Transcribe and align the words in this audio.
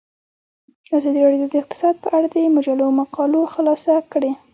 ازادي 0.97 1.19
راډیو 1.27 1.47
د 1.51 1.55
اقتصاد 1.61 1.95
په 2.03 2.07
اړه 2.15 2.27
د 2.33 2.35
مجلو 2.57 2.87
مقالو 2.99 3.41
خلاصه 3.53 3.93
کړې. 4.11 4.31